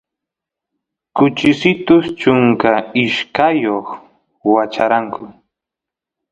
kuchisitus 1.15 2.05
chunka 2.19 2.71
ishkayoq 3.03 3.87
wacharanku 4.53 5.23